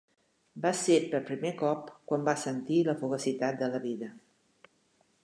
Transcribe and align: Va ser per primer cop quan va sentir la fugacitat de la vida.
Va 0.63 0.71
ser 0.79 0.95
per 1.11 1.19
primer 1.27 1.51
cop 1.59 1.93
quan 2.13 2.25
va 2.31 2.35
sentir 2.45 2.81
la 2.89 2.97
fugacitat 3.03 3.63
de 3.63 3.71
la 3.77 3.83
vida. 3.85 4.11